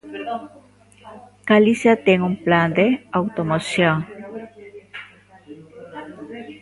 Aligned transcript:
Galicia 1.51 1.93
ten 2.05 2.19
un 2.29 2.35
plan 2.45 2.69
de 2.79 2.87
automoción. 3.19 3.97